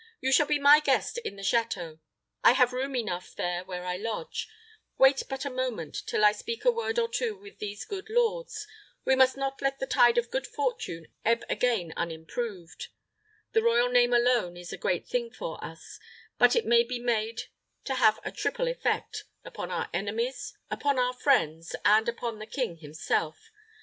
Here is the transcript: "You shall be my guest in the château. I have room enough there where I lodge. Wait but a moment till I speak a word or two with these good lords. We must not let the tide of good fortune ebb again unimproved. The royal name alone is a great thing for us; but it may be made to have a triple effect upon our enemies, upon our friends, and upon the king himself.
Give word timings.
"You 0.19 0.31
shall 0.31 0.47
be 0.47 0.57
my 0.57 0.79
guest 0.79 1.19
in 1.19 1.35
the 1.35 1.43
château. 1.43 1.99
I 2.43 2.53
have 2.53 2.73
room 2.73 2.95
enough 2.95 3.35
there 3.35 3.63
where 3.65 3.85
I 3.85 3.97
lodge. 3.97 4.49
Wait 4.97 5.21
but 5.29 5.45
a 5.45 5.49
moment 5.51 5.95
till 6.07 6.25
I 6.25 6.31
speak 6.31 6.65
a 6.65 6.71
word 6.71 6.97
or 6.97 7.07
two 7.07 7.37
with 7.37 7.59
these 7.59 7.85
good 7.85 8.09
lords. 8.09 8.65
We 9.05 9.15
must 9.15 9.37
not 9.37 9.61
let 9.61 9.77
the 9.77 9.85
tide 9.85 10.17
of 10.17 10.31
good 10.31 10.47
fortune 10.47 11.05
ebb 11.23 11.43
again 11.47 11.93
unimproved. 11.95 12.87
The 13.51 13.61
royal 13.61 13.89
name 13.89 14.11
alone 14.11 14.57
is 14.57 14.73
a 14.73 14.75
great 14.75 15.07
thing 15.07 15.29
for 15.29 15.63
us; 15.63 15.99
but 16.39 16.55
it 16.55 16.65
may 16.65 16.83
be 16.83 16.97
made 16.97 17.43
to 17.83 17.93
have 17.93 18.19
a 18.23 18.31
triple 18.31 18.67
effect 18.67 19.25
upon 19.45 19.69
our 19.69 19.87
enemies, 19.93 20.57
upon 20.71 20.97
our 20.97 21.13
friends, 21.13 21.75
and 21.85 22.09
upon 22.09 22.39
the 22.39 22.47
king 22.47 22.77
himself. 22.77 23.51